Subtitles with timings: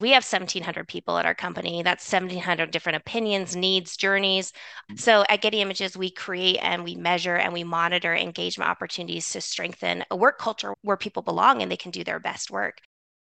[0.00, 1.82] we have 1700 people at our company.
[1.82, 4.50] That's 1700 different opinions needs journeys.
[4.50, 4.96] Mm-hmm.
[4.96, 9.40] So at getty images we create and we measure and we monitor engagement opportunities to
[9.40, 12.80] strengthen a work culture where people belong and they can do their best work.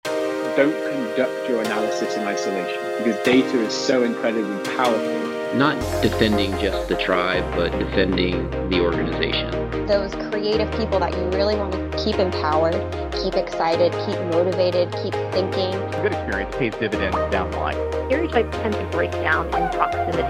[0.04, 5.56] Don't conduct your analysis in isolation because data is so incredibly powerful.
[5.56, 9.63] Not defending just the tribe, but defending the organization.
[9.87, 12.73] Those creative people that you really want to keep empowered,
[13.12, 15.75] keep excited, keep motivated, keep thinking.
[15.75, 17.75] A good experience pays dividends down the line.
[18.07, 20.23] Stereotypes tend to break down in proximity.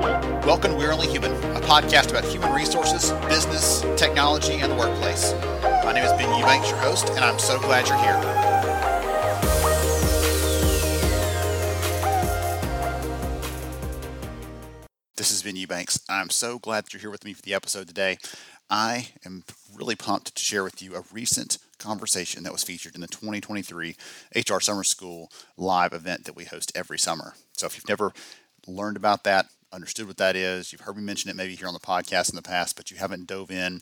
[0.45, 5.35] Welcome to We're Only Human, a podcast about human resources, business, technology, and the workplace.
[5.85, 8.45] My name is Ben Eubanks, your host, and I'm so glad you're here.
[15.17, 16.01] This has been Eubanks.
[16.07, 18.19] I'm so glad that you're here with me for the episode today.
[18.75, 23.03] I am really pumped to share with you a recent conversation that was featured in
[23.03, 23.95] the 2023
[24.35, 27.35] HR Summer School live event that we host every summer.
[27.53, 28.13] So if you've never
[28.67, 31.75] learned about that, understood what that is, you've heard me mention it maybe here on
[31.75, 33.81] the podcast in the past, but you haven't dove in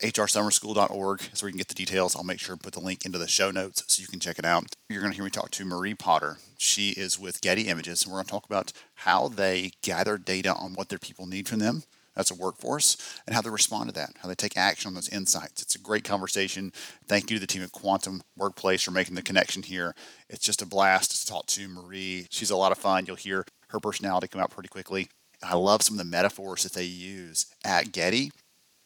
[0.00, 2.14] hrsummerschool.org so you can get the details.
[2.14, 4.38] I'll make sure to put the link into the show notes so you can check
[4.38, 4.62] it out.
[4.88, 6.36] You're going to hear me talk to Marie Potter.
[6.56, 10.54] She is with Getty Images, and we're going to talk about how they gather data
[10.54, 11.82] on what their people need from them
[12.20, 15.08] as a workforce and how they respond to that, how they take action on those
[15.08, 15.62] insights.
[15.62, 16.72] It's a great conversation.
[17.06, 19.94] Thank you to the team at Quantum Workplace for making the connection here.
[20.28, 22.26] It's just a blast to talk to Marie.
[22.30, 23.06] She's a lot of fun.
[23.06, 25.08] You'll hear her personality come out pretty quickly.
[25.42, 28.30] I love some of the metaphors that they use at Getty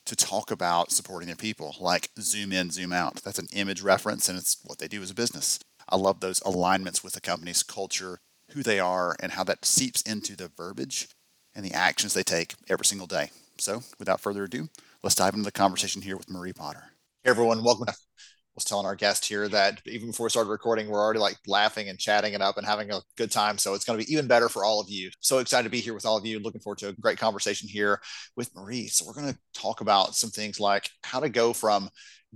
[0.06, 3.16] to talk about supporting their people, like zoom in, zoom out.
[3.16, 5.58] That's an image reference, and it's what they do as a business.
[5.88, 8.18] I love those alignments with the company's culture,
[8.52, 11.08] who they are, and how that seeps into the verbiage
[11.54, 13.30] and the actions they take every single day.
[13.58, 14.68] So, without further ado,
[15.02, 16.84] let's dive into the conversation here with Marie Potter.
[17.22, 17.86] Hey everyone, welcome.
[17.88, 17.94] I
[18.54, 21.88] was telling our guest here that even before we started recording, we're already like laughing
[21.88, 23.58] and chatting it up and having a good time.
[23.58, 25.10] So it's going to be even better for all of you.
[25.20, 26.38] So excited to be here with all of you.
[26.38, 28.00] Looking forward to a great conversation here
[28.36, 28.86] with Marie.
[28.86, 31.88] So we're going to talk about some things like how to go from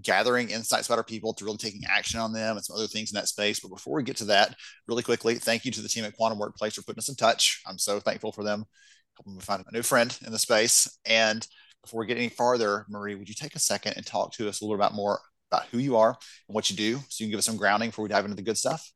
[0.02, 3.12] gathering insights about our people to really taking action on them and some other things
[3.12, 3.60] in that space.
[3.60, 4.56] But before we get to that,
[4.88, 7.62] really quickly, thank you to the team at Quantum Workplace for putting us in touch.
[7.64, 8.64] I'm so thankful for them
[9.18, 10.98] helping me find a new friend in the space.
[11.04, 11.46] And
[11.82, 14.60] before we get any farther, Marie, would you take a second and talk to us
[14.60, 15.20] a little bit more
[15.50, 17.90] about who you are and what you do so you can give us some grounding
[17.90, 18.92] before we dive into the good stuff?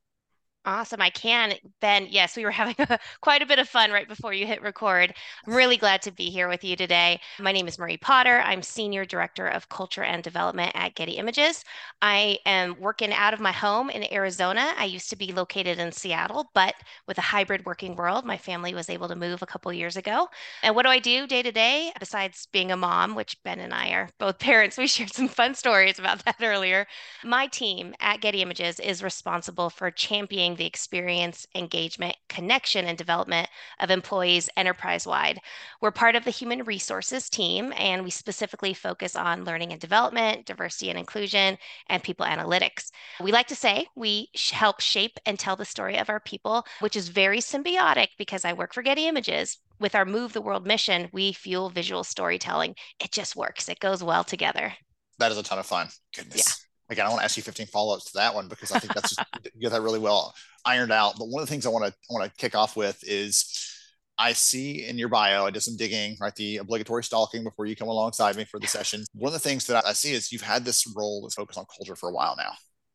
[0.65, 1.00] Awesome.
[1.03, 1.55] I can.
[1.81, 4.62] Ben, yes, we were having a, quite a bit of fun right before you hit
[4.62, 5.12] record.
[5.45, 7.21] I'm really glad to be here with you today.
[7.41, 8.41] My name is Marie Potter.
[8.45, 11.65] I'm Senior Director of Culture and Development at Getty Images.
[12.00, 14.73] I am working out of my home in Arizona.
[14.78, 16.77] I used to be located in Seattle, but
[17.09, 20.29] with a hybrid working world, my family was able to move a couple years ago.
[20.62, 23.75] And what do I do day to day besides being a mom, which Ben and
[23.75, 24.79] I are both parents?
[24.79, 26.87] We shared some fun stories about that earlier.
[27.25, 33.48] My team at Getty Images is responsible for championing the experience, engagement, connection, and development
[33.80, 35.40] of employees enterprise wide.
[35.80, 40.46] We're part of the human resources team, and we specifically focus on learning and development,
[40.46, 41.58] diversity and inclusion,
[41.88, 42.90] and people analytics.
[43.20, 46.96] We like to say we help shape and tell the story of our people, which
[46.96, 49.58] is very symbiotic because I work for Getty Images.
[49.80, 52.76] With our Move the World mission, we fuel visual storytelling.
[53.02, 54.74] It just works, it goes well together.
[55.19, 55.88] That is a ton of fun.
[56.14, 56.36] Goodness.
[56.36, 56.62] Yeah
[56.92, 59.14] again, I want to ask you 15 follow-ups to that one because I think that's
[59.14, 61.14] just, you get that really well ironed out.
[61.19, 63.72] But one of the things I want to I want to kick off with is
[64.19, 66.34] I see in your bio, I did some digging, right?
[66.34, 69.04] The obligatory stalking before you come alongside me for the session.
[69.14, 71.66] One of the things that I see is you've had this role that's focused on
[71.76, 72.52] culture for a while now.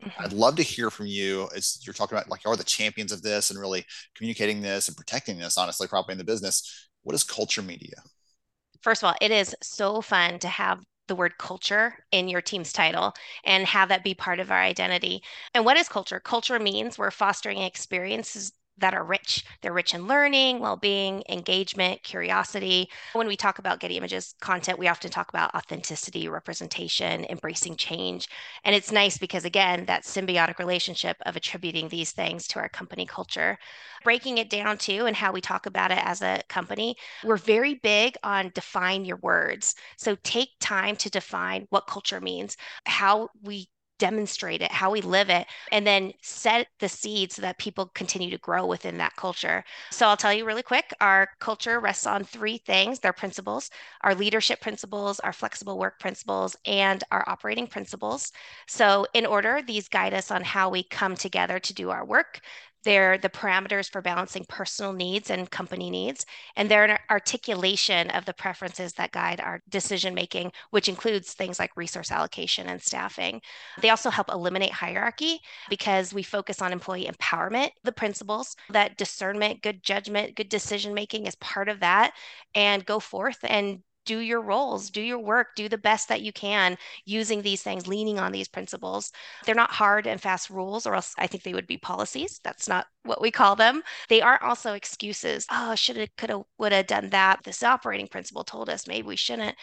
[0.08, 0.24] Mm-hmm.
[0.24, 3.12] I'd love to hear from you as you're talking about like you are the champions
[3.12, 3.84] of this and really
[4.16, 6.90] communicating this and protecting this, honestly, probably in the business.
[7.04, 7.92] What is culture Marie?
[8.82, 12.74] First of all, it is so fun to have the word culture in your team's
[12.74, 13.14] title
[13.44, 15.22] and have that be part of our identity.
[15.54, 16.20] And what is culture?
[16.20, 19.44] Culture means we're fostering experiences that are rich.
[19.62, 22.90] They're rich in learning, well being, engagement, curiosity.
[23.14, 28.28] When we talk about Getty Images content, we often talk about authenticity, representation, embracing change.
[28.64, 33.06] And it's nice because, again, that symbiotic relationship of attributing these things to our company
[33.06, 33.58] culture.
[34.04, 37.76] Breaking it down too, and how we talk about it as a company, we're very
[37.76, 39.76] big on define your words.
[39.98, 42.56] So take time to define what culture means,
[42.86, 43.68] how we
[44.00, 48.30] demonstrate it, how we live it, and then set the seeds so that people continue
[48.30, 49.64] to grow within that culture.
[49.92, 53.70] So I'll tell you really quick our culture rests on three things their principles,
[54.02, 58.32] our leadership principles, our flexible work principles, and our operating principles.
[58.68, 62.42] So, in order, these guide us on how we come together to do our work.
[62.84, 66.26] They're the parameters for balancing personal needs and company needs.
[66.56, 71.60] And they're an articulation of the preferences that guide our decision making, which includes things
[71.60, 73.42] like resource allocation and staffing.
[73.82, 75.40] They also help eliminate hierarchy
[75.70, 81.26] because we focus on employee empowerment, the principles that discernment, good judgment, good decision making
[81.26, 82.14] is part of that,
[82.56, 86.34] and go forth and do your roles, do your work, do the best that you
[86.34, 89.12] can using these things, leaning on these principles.
[89.46, 92.40] They're not hard and fast rules, or else I think they would be policies.
[92.44, 93.84] That's not what we call them.
[94.10, 95.46] They aren't also excuses.
[95.52, 97.44] Oh, should have, could have, would have done that.
[97.44, 99.56] This operating principle told us maybe we shouldn't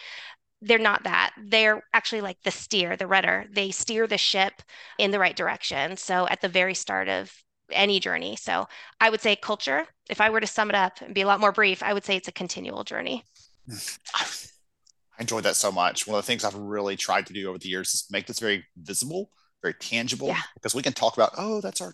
[0.61, 1.33] they're not that.
[1.37, 3.45] They're actually like the steer, the rudder.
[3.51, 4.61] They steer the ship
[4.97, 5.97] in the right direction.
[5.97, 7.31] So at the very start of
[7.71, 8.35] any journey.
[8.35, 8.67] So
[8.99, 11.39] I would say culture, if I were to sum it up and be a lot
[11.39, 13.23] more brief, I would say it's a continual journey.
[13.69, 16.07] I enjoyed that so much.
[16.07, 18.39] One of the things I've really tried to do over the years is make this
[18.39, 19.29] very visible,
[19.61, 20.41] very tangible, Yeah.
[20.55, 21.93] because we can talk about, oh, that's our,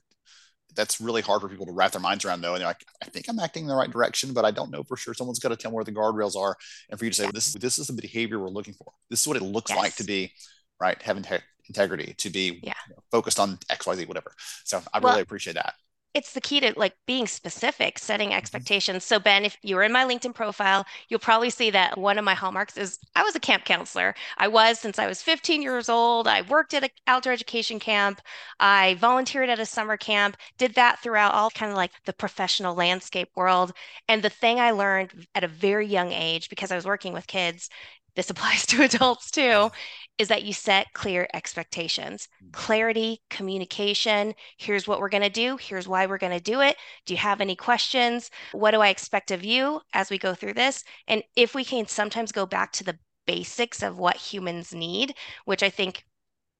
[0.75, 2.53] that's really hard for people to wrap their minds around though.
[2.53, 4.83] And they're like, I think I'm acting in the right direction, but I don't know
[4.83, 5.13] for sure.
[5.13, 6.55] Someone's got to tell me where the guardrails are.
[6.89, 8.91] And for you to say, this is, this is the behavior we're looking for.
[9.09, 10.31] This is what it looks like to be,
[10.79, 10.99] right?
[11.01, 11.37] Having te-
[11.67, 12.73] integrity, to be Yeah.
[12.87, 14.31] you know, focused on X, Y, Z, whatever.
[14.63, 15.75] So I Well, really appreciate that.
[16.13, 18.37] It's the key to like being specific, setting mm-hmm.
[18.37, 19.03] expectations.
[19.05, 22.25] So Ben, if you were in my LinkedIn profile, you'll probably see that one of
[22.25, 24.15] my hallmarks is I was a camp counselor.
[24.37, 26.27] I was since I was 15 years old.
[26.27, 28.21] I worked at an outdoor education camp.
[28.59, 32.75] I volunteered at a summer camp, did that throughout all kind of like the professional
[32.75, 33.71] landscape world.
[34.07, 37.27] And the thing I learned at a very young age, because I was working with
[37.27, 37.69] kids,
[38.15, 39.71] this applies to adults too,
[40.21, 42.51] is that you set clear expectations, mm.
[42.53, 44.35] clarity, communication.
[44.57, 45.57] Here's what we're going to do.
[45.57, 46.77] Here's why we're going to do it.
[47.07, 48.29] Do you have any questions?
[48.51, 50.83] What do I expect of you as we go through this?
[51.07, 55.15] And if we can sometimes go back to the basics of what humans need,
[55.45, 56.05] which I think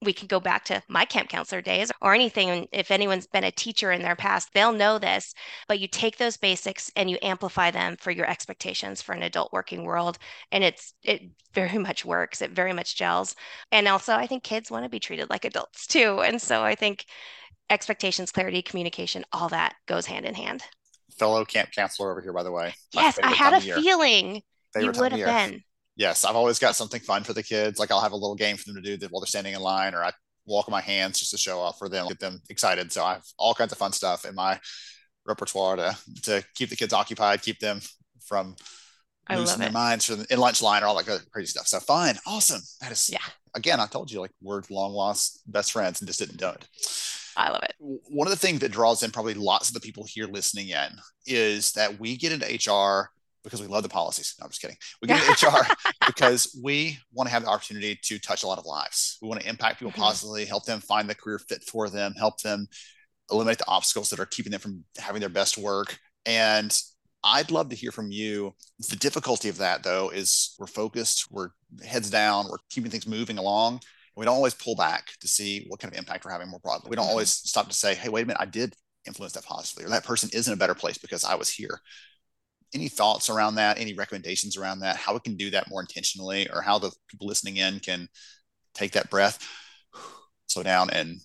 [0.02, 2.68] we can go back to my camp counselor days or anything.
[2.72, 5.34] If anyone's been a teacher in their past, they'll know this.
[5.68, 9.52] But you take those basics and you amplify them for your expectations for an adult
[9.52, 10.18] working world.
[10.50, 11.22] And it's it
[11.54, 12.42] very much works.
[12.42, 13.36] It very much gels.
[13.70, 16.20] And also I think kids want to be treated like adults too.
[16.20, 17.06] And so I think
[17.70, 20.62] expectations, clarity, communication, all that goes hand in hand.
[21.16, 22.74] Fellow camp counselor over here, by the way.
[22.92, 23.76] Yes, I had a year.
[23.76, 24.42] feeling
[24.78, 25.62] you would have been.
[25.96, 27.78] Yes, I've always got something fun for the kids.
[27.78, 29.60] Like I'll have a little game for them to do that while they're standing in
[29.60, 30.12] line, or I
[30.46, 32.92] walk my hands just to show off for them, get them excited.
[32.92, 34.58] So I have all kinds of fun stuff in my
[35.26, 37.80] repertoire to to keep the kids occupied, keep them
[38.24, 38.56] from
[39.26, 39.72] I losing their it.
[39.72, 41.66] minds the, in lunch line or all that good crazy stuff.
[41.66, 42.60] So fun, awesome.
[42.80, 43.18] That is Yeah.
[43.54, 46.66] Again, I told you like we're long lost best friends and just didn't do it.
[47.36, 47.74] I love it.
[47.78, 50.88] One of the things that draws in probably lots of the people here listening in
[51.26, 53.10] is that we get into HR
[53.44, 54.34] because we love the policies.
[54.38, 54.76] No, I'm just kidding.
[55.00, 55.66] We get into HR
[56.06, 59.18] because we want to have the opportunity to touch a lot of lives.
[59.22, 59.96] We want to impact people Mhm.
[59.96, 62.66] positively, help them find the career fit for them, help them
[63.30, 65.98] eliminate the obstacles that are keeping them from having their best work.
[66.26, 66.76] And
[67.24, 68.54] I'd love to hear from you.
[68.90, 71.50] The difficulty of that, though, is we're focused, we're
[71.84, 73.80] heads down, we're keeping things moving along.
[74.16, 76.90] We don't always pull back to see what kind of impact we're having more broadly.
[76.90, 78.74] We don't always stop to say, hey, wait a minute, I did
[79.06, 81.80] influence that positively, or that person is in a better place because I was here.
[82.74, 83.78] Any thoughts around that?
[83.78, 84.96] Any recommendations around that?
[84.96, 88.08] How we can do that more intentionally, or how the people listening in can
[88.74, 89.38] take that breath,
[90.46, 91.18] slow down, and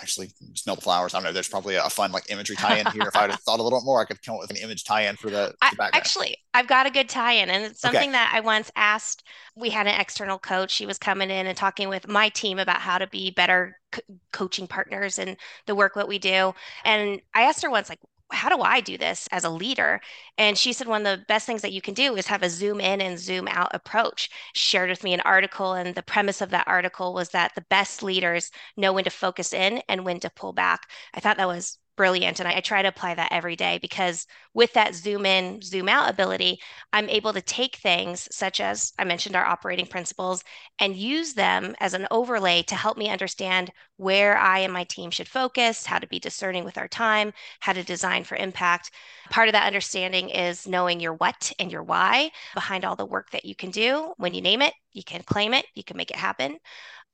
[0.00, 1.14] actually smell the flowers.
[1.14, 1.32] I don't know.
[1.32, 3.08] There's probably a fun like imagery tie-in here.
[3.08, 4.84] if I'd have thought a little bit more, I could come up with an image
[4.84, 5.94] tie-in for the, I, the background.
[5.94, 7.92] actually, I've got a good tie-in, and it's Okay.
[7.94, 9.24] something that I once asked.
[9.56, 10.70] We had an external coach.
[10.70, 14.02] She was coming in and talking with my team about how to be better co-
[14.32, 15.36] coaching partners in
[15.66, 16.54] the work that we do.
[16.84, 18.00] And I asked her once, like,
[18.32, 20.00] how do I do this as a leader?
[20.38, 22.50] And she said one of the best things that you can do is have a
[22.50, 24.30] zoom in and zoom out approach.
[24.54, 28.02] Shared with me an article, and the premise of that article was that the best
[28.02, 30.88] leaders know when to focus in and when to pull back.
[31.14, 32.40] I thought that was brilliant.
[32.40, 35.88] And I, I try to apply that every day because with that zoom in, zoom
[35.88, 36.60] out ability,
[36.92, 40.44] I'm able to take things such as I mentioned our operating principles
[40.78, 45.10] and use them as an overlay to help me understand where I and my team
[45.10, 48.90] should focus, how to be discerning with our time, how to design for impact.
[49.30, 53.30] Part of that understanding is knowing your what and your why behind all the work
[53.30, 54.12] that you can do.
[54.18, 56.58] When you name it, you can claim it, you can make it happen.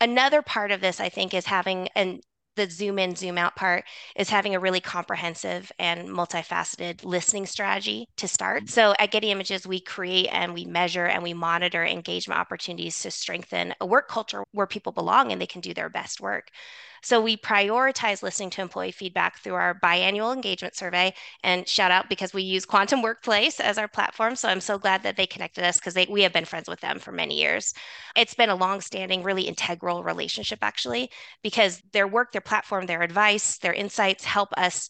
[0.01, 2.21] Another part of this, I think, is having an
[2.57, 3.85] the zoom in, zoom out part
[4.17, 8.65] is having a really comprehensive and multifaceted listening strategy to start.
[8.65, 8.71] Mm-hmm.
[8.71, 13.11] So at Getty Images, we create and we measure and we monitor engagement opportunities to
[13.11, 16.51] strengthen a work culture where people belong and they can do their best work.
[17.03, 21.13] So we prioritize listening to employee feedback through our biannual engagement survey.
[21.43, 24.37] And shout out because we use Quantum Workplace as our platform.
[24.37, 26.99] So I'm so glad that they connected us because we have been friends with them
[26.99, 27.75] for many years.
[28.17, 31.11] It's been a long-standing, really integral relationship, actually,
[31.43, 34.89] because their work, their platform, their advice, their insights help us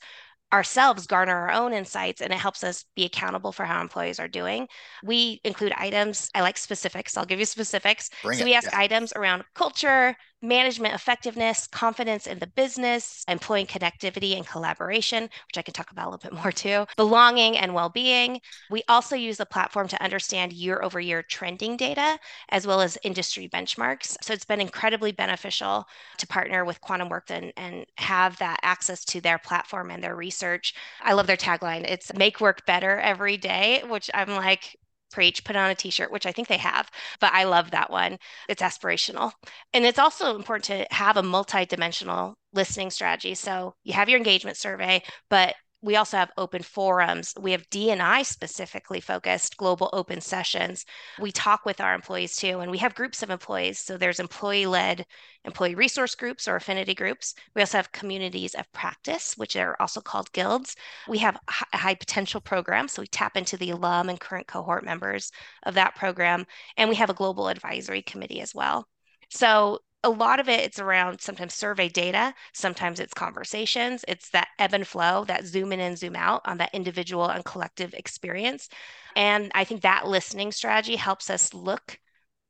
[0.52, 4.28] ourselves garner our own insights and it helps us be accountable for how employees are
[4.28, 4.68] doing.
[5.02, 6.28] We include items.
[6.34, 7.16] I like specifics.
[7.16, 8.10] I'll give you specifics.
[8.22, 8.78] Bring so it, we ask yeah.
[8.78, 15.62] items around culture, management effectiveness, confidence in the business, employee connectivity and collaboration, which I
[15.62, 18.40] can talk about a little bit more too, belonging and well being.
[18.68, 22.18] We also use the platform to understand year over year trending data
[22.48, 24.16] as well as industry benchmarks.
[24.22, 25.86] So it's been incredibly beneficial
[26.18, 30.16] to partner with Quantum Work and, and have that access to their platform and their
[30.16, 30.74] research.
[31.02, 31.84] I love their tagline.
[31.88, 34.76] It's make work better every day, which I'm like,
[35.12, 36.90] preach, put on a t-shirt, which I think they have,
[37.20, 38.18] but I love that one.
[38.48, 39.32] It's aspirational.
[39.72, 43.34] And it's also important to have a multi-dimensional listening strategy.
[43.34, 47.34] So you have your engagement survey, but we also have open forums.
[47.38, 50.86] We have D&I specifically focused global open sessions.
[51.20, 53.80] We talk with our employees too, and we have groups of employees.
[53.80, 55.04] So there's employee-led
[55.44, 57.34] employee resource groups or affinity groups.
[57.54, 60.76] We also have communities of practice, which are also called guilds.
[61.08, 65.32] We have high potential program, so we tap into the alum and current cohort members
[65.64, 66.46] of that program,
[66.76, 68.86] and we have a global advisory committee as well.
[69.30, 74.48] So a lot of it it's around sometimes survey data sometimes it's conversations it's that
[74.58, 78.68] ebb and flow that zoom in and zoom out on that individual and collective experience
[79.16, 81.98] and i think that listening strategy helps us look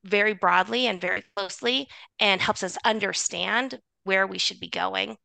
[0.05, 1.89] very broadly and very closely
[2.21, 5.17] and helps us understand where we should be going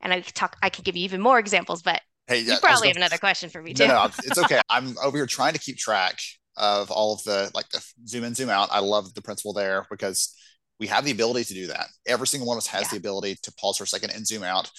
[0.00, 2.96] and i talk i can give you even more examples but Hey, you probably have
[2.96, 4.60] gonna- another question for me too No, no, it's okay.
[4.68, 6.20] I'm over here trying to keep track
[6.58, 8.68] of all of the like the zoom in, zoom out.
[8.70, 10.34] I love the principle there because
[10.80, 11.86] we have the ability to do that.
[12.06, 12.88] Every single one of us has Yeah.
[12.92, 14.70] the ability to pause for a second and zoom out.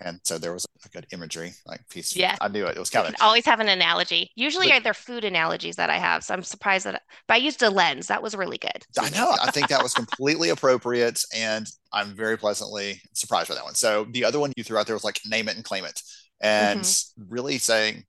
[0.00, 2.14] And so there was a good imagery like piece.
[2.14, 2.36] Yeah.
[2.40, 2.76] I knew it.
[2.76, 3.14] It was coming.
[3.20, 6.86] always have an analogy usually But- they're food analogies that i have so i'm surprised
[6.86, 9.34] that but i used a lens that was really good I know.
[9.40, 13.74] I think that was completely appropriate, and I'm very pleasantly surprised by that one.
[13.74, 16.00] So the other one you threw out there was like name it and claim it,
[16.40, 17.22] and mm-hmm.
[17.28, 18.04] really saying,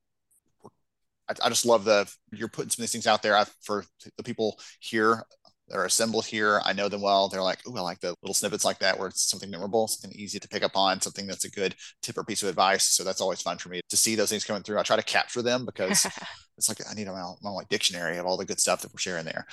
[1.28, 3.84] I, I just love the you're putting some of these things out there I, for
[4.16, 5.24] the people here
[5.70, 6.60] that are assembled here.
[6.64, 7.28] I know them well.
[7.28, 10.18] They're like, oh, I like the little snippets like that where it's something memorable, something
[10.18, 12.84] easy to pick up on, something that's a good tip or piece of advice.
[12.84, 14.78] So that's always fun for me to see those things coming through.
[14.78, 16.06] I try to capture them because
[16.58, 18.92] it's like I need a my, my like dictionary of all the good stuff that
[18.92, 19.46] we're sharing there.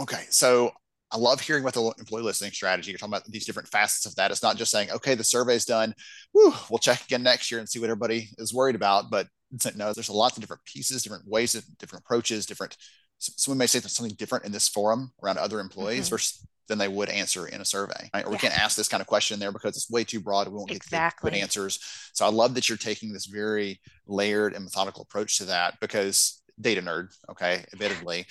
[0.00, 0.72] Okay, so
[1.12, 2.90] I love hearing about the employee listening strategy.
[2.90, 4.30] You're talking about these different facets of that.
[4.30, 5.94] It's not just saying, okay, the survey's done.
[6.34, 9.10] Woo, we'll check again next year and see what everybody is worried about.
[9.10, 9.28] But
[9.76, 12.76] no, there's a lot of different pieces, different ways, of different approaches, different.
[13.18, 16.10] Someone may say there's something different in this forum around other employees Mhm.
[16.10, 18.10] versus than they would answer in a survey.
[18.12, 18.24] Right?
[18.26, 20.48] Or we can't ask this kind of question there because it's way too broad.
[20.48, 21.30] We won't get good- Exactly.
[21.30, 21.78] good answers.
[22.12, 26.42] So I love that you're taking this very layered and methodical approach to that because
[26.60, 28.26] data nerd, okay, admittedly.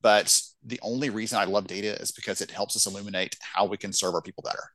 [0.00, 3.76] But the only reason I love data is because it helps us illuminate how we
[3.76, 4.72] can serve our people better.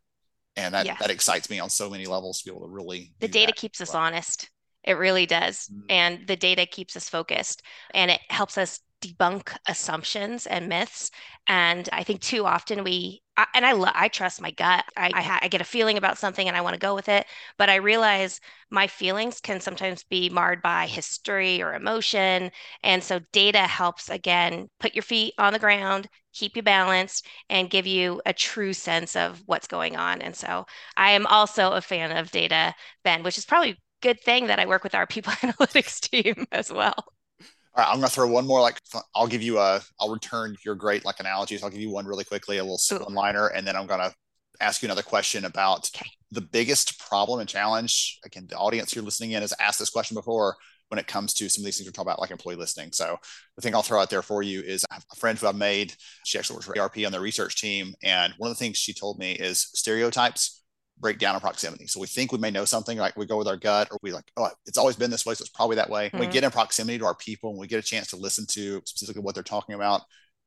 [0.56, 1.00] And that, Yes.
[1.02, 3.82] that excites me on so many levels to be able to really the data keeps
[3.82, 4.04] us well.
[4.04, 4.50] honest
[4.84, 5.86] it really does Mm.
[5.90, 7.62] and the data keeps us focused
[7.94, 11.12] and it helps us debunk assumptions and myths
[11.48, 14.86] and i think too often we I, and i lo- i trust my gut.
[14.96, 17.10] I, I ha- I get a feeling about something and i want to go with
[17.10, 17.26] it
[17.58, 18.40] but i realize
[18.70, 22.52] my feelings can sometimes be marred by history or emotion
[22.84, 27.70] and so data helps again put your feet on the ground keep you balanced and
[27.70, 30.66] give you a true sense of what's going on and so
[30.98, 34.60] i am also a fan of data ben which is probably a good thing that
[34.60, 36.96] i work with our people analytics team as well
[37.74, 38.60] All right, I'm gonna throw one more.
[38.60, 38.82] Like,
[39.16, 39.82] I'll give you a.
[40.00, 41.64] I'll return your great like analogies.
[41.64, 44.14] I'll give you one really quickly, a little one liner, and then I'm gonna
[44.60, 45.90] ask you another question about
[46.32, 48.20] the biggest problem and challenge.
[48.26, 50.56] Again, the audience you're listening in has asked this question before
[50.90, 52.92] when it comes to some of these things we're talking about, like employee listening.
[52.92, 53.18] So
[53.56, 55.56] the thing I'll throw out there for you is I have a friend who I've
[55.56, 55.94] made.
[56.26, 58.94] She actually works for ARP on the research team, and one of the things she
[58.94, 60.61] told me is stereotypes
[61.02, 61.88] break down in proximity.
[61.88, 64.14] So we think we may know something, like we go with our gut, or we
[64.14, 66.10] like, oh, it's always been this way, so it's probably that way.
[66.12, 66.20] Mhm.
[66.20, 68.82] we get in proximity to our people, and we get a chance to listen to
[68.86, 70.02] specifically what they're talking about,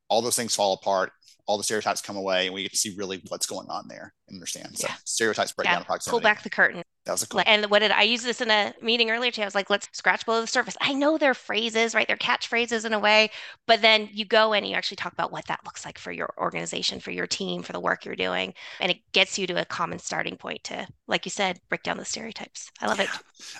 [0.08, 1.12] all those things fall apart.
[1.46, 4.14] All the stereotypes come away, and we get to see really what's going on there
[4.28, 4.78] and understand.
[4.78, 4.94] So Yeah.
[5.04, 6.10] stereotypes break down yeah in proximity.
[6.12, 7.42] pull back the curtain That was a cool.
[7.44, 9.42] And what did I use this in a meeting earlier today?
[9.42, 10.74] I was like, let's scratch below the surface.
[10.80, 12.08] I know they're phrases, right?
[12.08, 13.30] They're catchphrases in a way,
[13.66, 16.12] but then you go in and you actually talk about what that looks like for
[16.12, 18.54] your organization, for your team, for the work you're doing.
[18.80, 21.98] And it gets you to a common starting point to, like you said, break down
[21.98, 22.70] the stereotypes.
[22.80, 23.10] I love it.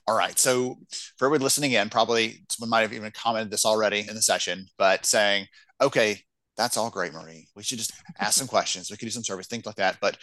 [0.07, 0.39] All right.
[0.39, 0.79] So
[1.19, 4.67] for everyone listening in, probably someone might have even commented this already in the session,
[4.79, 5.47] but saying,
[5.83, 6.23] okay,
[6.57, 7.49] that's all great, Marie.
[7.57, 8.91] We should just ask some questions.
[8.91, 9.99] We could do some surveys, things like that.
[10.01, 10.17] But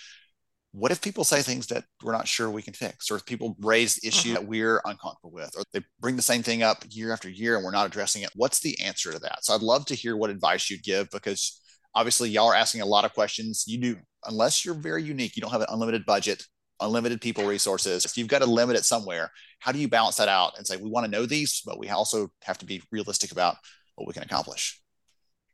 [0.74, 3.58] what if people say things that we're not sure we can fix, or if people
[3.60, 4.34] raise the issue Mhm.
[4.36, 7.66] that we're uncomfortable with, or they bring the same thing up year after year and
[7.66, 8.30] we're not addressing it?
[8.36, 9.44] What's the answer to that?
[9.44, 11.62] So I'd love to hear what advice you'd give because
[11.94, 13.66] obviously y'all are asking a lot of questions.
[13.68, 16.44] You do, unless you're very unique, you don't have an unlimited budget
[16.80, 18.06] unlimited people resources.
[18.06, 20.78] If you've got to limit it somewhere, how do you balance that out and say
[20.78, 23.58] we want to know these, but we also have to be realistic about
[23.96, 24.81] what we can accomplish?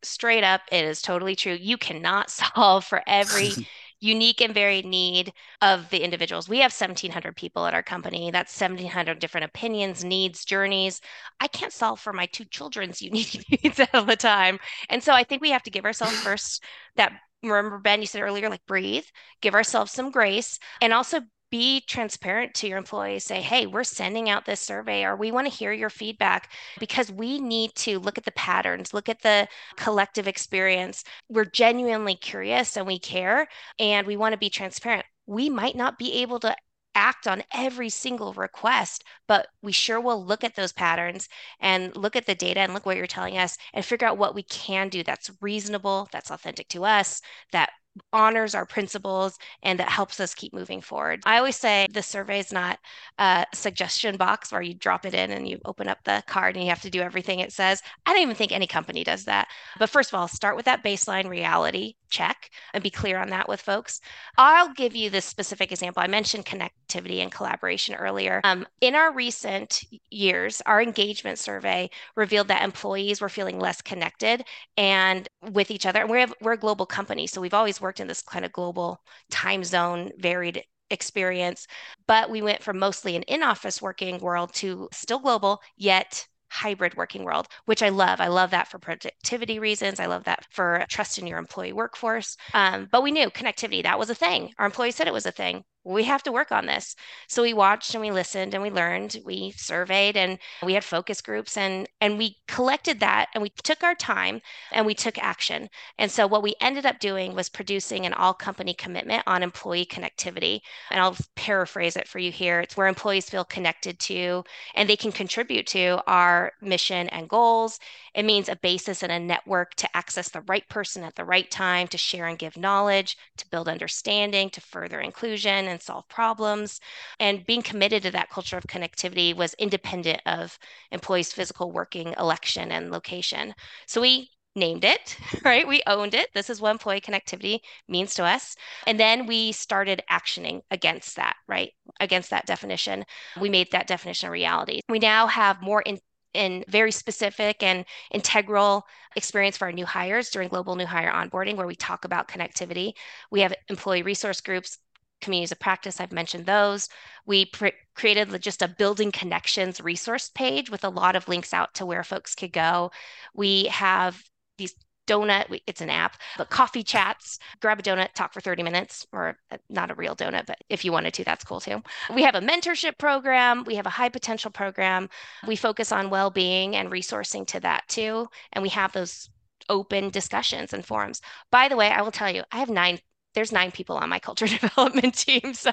[0.07, 1.53] Straight up, it is totally true.
[1.53, 3.51] You cannot solve for every
[3.99, 6.47] unique and varied need of the individuals.
[6.47, 8.29] We have 1,700 people at our company.
[8.31, 11.01] That's 1,700 different opinions, needs, journeys.
[11.39, 14.59] I can't solve for my two children's unique needs all the time.
[14.89, 16.63] And so I think we have to give ourselves first
[16.95, 19.05] that remember ben you said earlier like breathe
[19.41, 24.29] give ourselves some grace and also be transparent to your employees say hey we're sending
[24.29, 28.17] out this survey or we want to hear your feedback because we need to look
[28.17, 31.03] at the patterns look at the collective experience.
[31.29, 33.47] We're genuinely curious and we care
[33.79, 35.05] and we want to be transparent.
[35.25, 36.55] We might not be able to
[36.95, 42.15] act on every single request, but we sure will look at those patterns and look
[42.15, 44.89] at the data and look what you're telling us and figure out what we can
[44.89, 47.69] do that's reasonable, that's authentic to us, that
[48.13, 51.21] honors our principles and that helps us keep moving forward.
[51.25, 52.79] I always say the survey is not
[53.17, 56.63] a suggestion box where you drop it in and you open up the card and
[56.63, 57.81] you have to do everything it says.
[58.05, 59.47] I don't even think any company does that.
[59.79, 63.47] But first of all, start with that baseline reality check and be clear on that
[63.47, 64.01] with folks.
[64.37, 66.01] I'll give you this specific example.
[66.01, 68.41] I mentioned connectivity and collaboration earlier.
[68.43, 74.43] Um, in our recent years, our engagement survey revealed that employees were feeling less connected
[74.77, 76.01] and with each other.
[76.01, 79.01] And we're, we're a global company, so we've always worked in this kind of global
[79.29, 81.67] time zone, varied experience.
[82.07, 86.95] But we went from mostly an in office working world to still global, yet hybrid
[86.95, 88.21] working world, which I love.
[88.21, 89.99] I love that for productivity reasons.
[89.99, 92.37] I love that for trust in your employee workforce.
[92.53, 94.53] Um, but we knew connectivity, that was a thing.
[94.57, 96.95] Our employees said it was a thing we have to work on this.
[97.27, 101.21] So we watched and we listened and we learned, we surveyed and we had focus
[101.21, 104.41] groups and and we collected that and we took our time
[104.71, 105.69] and we took action.
[105.97, 109.85] And so what we ended up doing was producing an all company commitment on employee
[109.85, 110.59] connectivity.
[110.91, 112.59] And I'll paraphrase it for you here.
[112.59, 114.43] It's where employees feel connected to
[114.75, 117.79] and they can contribute to our mission and goals.
[118.13, 121.49] It means a basis and a network to access the right person at the right
[121.49, 126.07] time, to share and give knowledge, to build understanding, to further inclusion and and solve
[126.09, 126.79] problems.
[127.19, 130.57] And being committed to that culture of connectivity was independent of
[130.91, 133.53] employees' physical working election and location.
[133.85, 135.67] So we named it, right?
[135.67, 136.29] We owned it.
[136.33, 138.55] This is what employee connectivity means to us.
[138.87, 141.71] And then we started actioning against that, right?
[141.99, 143.05] Against that definition.
[143.39, 144.81] We made that definition a reality.
[144.89, 145.99] We now have more in
[146.33, 148.85] in very specific and integral
[149.15, 152.91] experience for our new hires during global new hire onboarding where we talk about connectivity
[153.31, 154.77] we have employee resource groups
[155.21, 155.99] communities of practice.
[155.99, 156.89] I've mentioned those.
[157.25, 157.51] We
[157.95, 162.03] created just a building connections resource page with a lot of links out to where
[162.03, 162.91] folks could go.
[163.33, 164.21] We have
[164.57, 164.75] these
[165.07, 169.37] donut it's an app but coffee chats grab a donut talk for 30 minutes or
[169.51, 171.81] uh, not a real donut but if you wanted to that's cool too
[172.13, 175.09] we have a mentorship program we have a high potential program
[175.47, 179.29] we focus on well-being and resourcing to that too and we have those
[179.69, 182.99] open discussions and forums by the way i will tell you i have nine
[183.33, 185.53] there's nine people on my culture development team.
[185.53, 185.71] So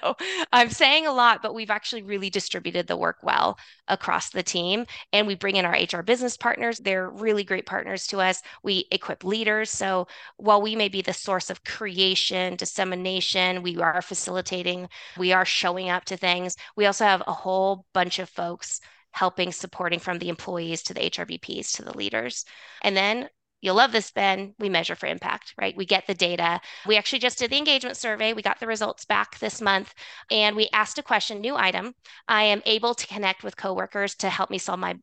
[0.53, 4.87] I'm saying a lot, but we've actually really distributed the work well across the team.
[5.13, 6.79] And we bring in our HR business partners.
[6.79, 8.43] They're really great partners to us.
[8.63, 9.71] We equip leaders.
[9.71, 15.45] So while we may be the source of creation, dissemination, we are facilitating, we are
[15.45, 16.57] showing up to things.
[16.77, 18.81] We also have a whole bunch of folks
[19.13, 22.45] helping, supporting from the employees to the HRBPs to the leaders.
[22.83, 23.29] And then
[23.65, 24.55] You'll love this, Ben.
[24.59, 25.75] We measure for impact, right?
[25.75, 26.61] We get the data.
[26.87, 28.35] We actually just did the engagement survey.
[28.35, 29.95] We got the results back this month
[30.31, 31.95] and we asked a question, new item.
[32.29, 34.97] I am able to connect with coworkers to help me solve my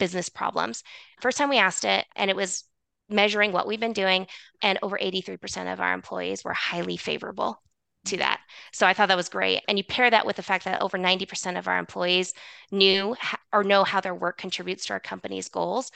[0.00, 0.82] business problems.
[1.20, 2.64] First time we asked it, and it was
[3.08, 4.26] measuring what we've been doing,
[4.62, 7.62] and over 83% of our employees were highly favorable
[8.06, 8.40] to that.
[8.72, 9.62] So I thought that was great.
[9.68, 12.34] And you pair that with the fact that over 90% of our employees
[12.72, 13.14] knew
[13.52, 15.92] or know how their work contributes to our company's goals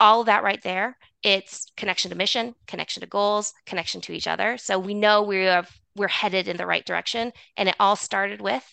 [0.00, 4.28] all of that right there it's connection to mission connection to goals connection to each
[4.28, 4.58] other.
[4.58, 8.40] So we know we have we're headed in the right direction and it all started
[8.40, 8.64] with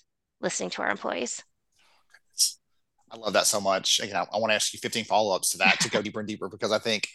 [0.41, 1.41] listening to our employees.
[3.09, 3.99] I love that so much.
[4.01, 6.27] Again i, I want to ask you 15 follow-ups to that to go deeper and
[6.27, 7.07] deeper because i think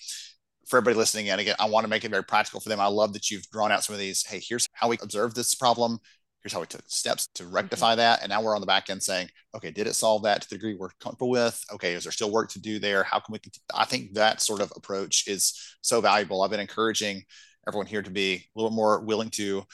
[0.66, 2.80] for everybody listening and again i want to make it very practical for them.
[2.80, 5.54] I love that you've drawn out some of these hey here's how we observe this
[5.54, 5.98] problem
[6.46, 7.98] here's how we took steps to rectify mm-hmm.
[7.98, 10.48] that and now we're on the back end saying okay did it solve that to
[10.48, 13.32] the degree we're comfortable with okay is there still work to do there how can
[13.32, 13.64] we continue?
[13.74, 17.20] i think that sort of approach is so valuable i've been encouraging
[17.66, 19.64] everyone here to be a little more willing to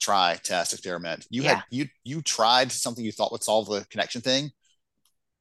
[0.00, 1.56] try test experiment you yeah.
[1.56, 4.52] had you you tried something you thought would solve the connection thing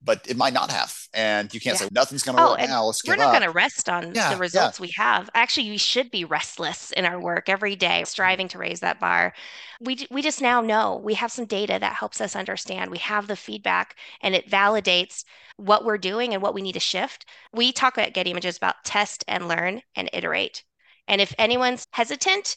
[0.02, 0.96] but it might not have.
[1.14, 1.88] And you can't yeah.
[1.88, 2.86] say nothing's going to oh, work now.
[2.86, 4.84] Let's we're not going to rest on yeah, the results yeah.
[4.84, 5.30] we have.
[5.34, 9.34] Actually, we should be restless in our work every day, striving to raise that bar.
[9.82, 12.92] We we just now know we have some data that helps us understand.
[12.92, 15.24] We have the feedback, and it validates
[15.58, 17.26] what we're doing and what we need to shift.
[17.54, 20.64] We talk at Getty Images about test and learn and iterate.
[21.08, 22.56] And if anyone's hesitant,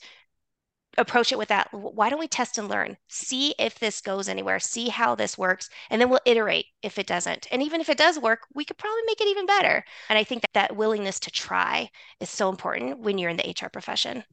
[0.98, 2.96] approach it with that why don't we test and learn?
[3.08, 4.60] See if this goes anywhere.
[4.60, 7.46] See how this works and then we'll iterate if it doesn't.
[7.50, 9.84] And even if it does work we could probably make it even better.
[10.08, 13.54] And i think that that willingness to try is so important when you're in the
[13.60, 14.24] hr profession.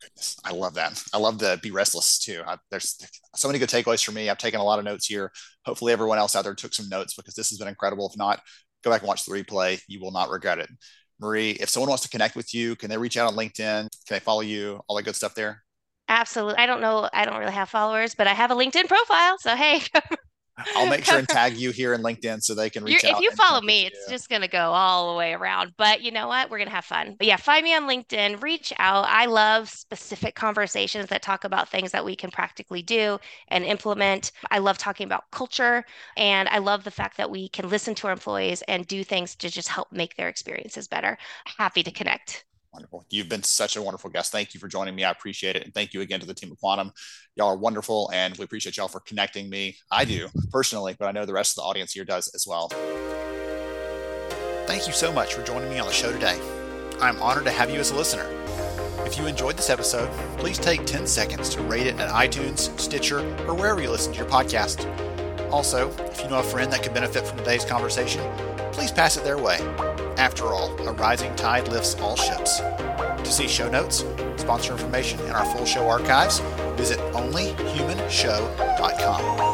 [0.00, 1.02] Goodness i love that.
[1.14, 2.42] I love the be restless too.
[2.46, 2.98] I, there's
[3.34, 4.28] so many good takeaways for me.
[4.28, 5.30] I've taken a lot of notes here.
[5.64, 8.08] Hopefully everyone else out there took some notes because this has been incredible.
[8.08, 8.40] If not
[8.82, 9.80] go back and watch the replay.
[9.88, 10.68] You will not regret it.
[11.20, 13.88] Marie if someone wants to connect with you can they reach out on linkedin?
[14.06, 14.80] Can they follow you?
[14.88, 15.62] All that good stuff there
[16.12, 16.56] Absolutely.
[16.56, 17.08] I don't know.
[17.14, 19.38] I don't really have followers, but I have a LinkedIn profile.
[19.38, 19.80] So, hey,
[20.76, 23.16] I'll make sure and tag you here in LinkedIn so they can reach You're, out.
[23.16, 25.72] If you follow me, it's just going to go all the way around.
[25.78, 26.50] But you know what?
[26.50, 27.16] We're going to have fun.
[27.16, 29.06] But yeah, find me on LinkedIn, reach out.
[29.08, 34.32] I love specific conversations that talk about things that we can practically do and implement.
[34.50, 35.82] I love talking about culture.
[36.18, 39.34] And I love the fact that we can listen to our employees and do things
[39.36, 41.16] to just help make their experiences better.
[41.56, 42.44] Happy to connect.
[42.72, 43.04] Wonderful.
[43.10, 44.32] You've been such a wonderful guest.
[44.32, 45.04] Thank you for joining me.
[45.04, 45.64] I appreciate it.
[45.64, 46.90] And thank you again to the team of Quantum.
[47.36, 49.76] Y'all are wonderful and we appreciate y'all for connecting me.
[49.90, 52.68] I do personally, but I know the rest of the audience here does as well.
[54.66, 56.40] Thank you so much for joining me on the show today.
[57.00, 58.26] I'm honored to have you as a listener.
[59.04, 63.18] If you enjoyed this episode, please take 10 seconds to rate it at iTunes, Stitcher,
[63.46, 64.88] or wherever you listen to your podcast.
[65.50, 68.22] Also, if you know a friend that could benefit from today's conversation,
[68.72, 69.58] please pass it their way.
[70.16, 72.58] After all, a rising tide lifts all ships.
[72.58, 74.04] To see show notes,
[74.36, 76.40] sponsor information, and our full show archives,
[76.76, 79.51] visit onlyhumanshow.com.